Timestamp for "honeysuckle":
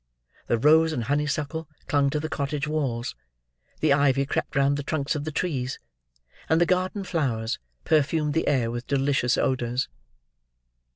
1.03-1.69